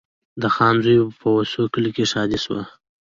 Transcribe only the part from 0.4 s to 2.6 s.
د خان زوی وسو په کلي کي ښادي